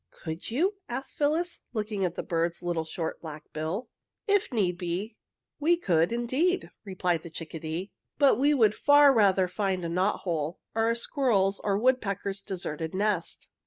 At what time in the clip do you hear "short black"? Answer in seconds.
2.85-3.43